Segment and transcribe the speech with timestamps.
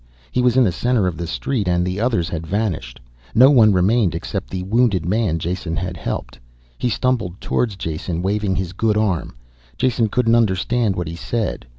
[0.31, 2.99] He was in the center of the street, and the others had vanished.
[3.35, 4.15] No one remained.
[4.15, 6.39] Except the wounded man Jason had helped.
[6.79, 9.35] He stumbled towards Jason, waving his good arm.
[9.77, 11.67] Jason couldn't understand what he said.